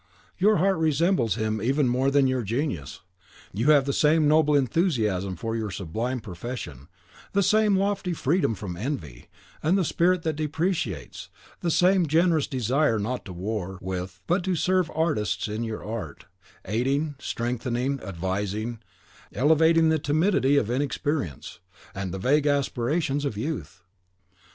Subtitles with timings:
[0.39, 3.01] Your heart resembles him even more than your genius:
[3.53, 6.87] you have the same noble enthusiasm for your sublime profession;
[7.33, 9.29] the same lofty freedom from envy,
[9.61, 11.29] and the spirit that depreciates;
[11.59, 16.25] the same generous desire not to war with but to serve artists in your art;
[16.65, 18.79] aiding, strengthening, advising,
[19.31, 21.59] elevating the timidity of inexperience,
[21.93, 23.83] and the vague aspirations of youth.